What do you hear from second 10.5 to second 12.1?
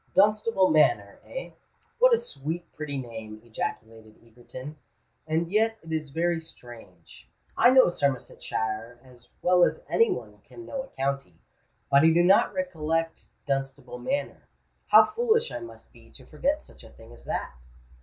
know a county; but I